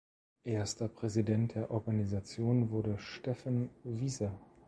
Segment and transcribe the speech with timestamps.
[0.47, 4.31] Erster Präsident der Organisation wurde Stephen Wise.